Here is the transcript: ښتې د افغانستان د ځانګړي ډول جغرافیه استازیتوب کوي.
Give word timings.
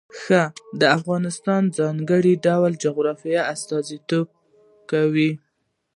ښتې 0.19 0.41
د 0.79 0.81
افغانستان 0.97 1.61
د 1.67 1.73
ځانګړي 1.79 2.33
ډول 2.45 2.71
جغرافیه 2.83 3.41
استازیتوب 3.53 4.27
کوي. 4.91 5.31